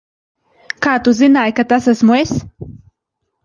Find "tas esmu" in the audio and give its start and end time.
1.75-2.19